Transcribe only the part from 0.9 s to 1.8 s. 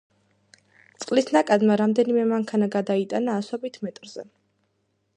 წყლის ნაკადმა